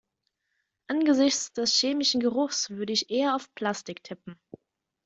[0.87, 4.35] Angesichts des chemischen Geruchs würde ich eher auf Plastik tippen.